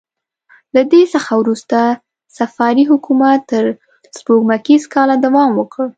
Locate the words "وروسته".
1.41-1.77